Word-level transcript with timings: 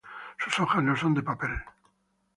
Sus 0.43 0.59
hojas 0.59 0.81
no 0.81 0.95
son 0.97 1.13
de 1.13 1.21
papel. 1.21 1.51